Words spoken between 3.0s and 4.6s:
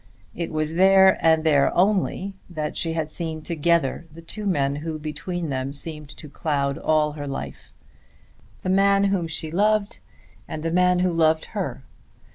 seen together the two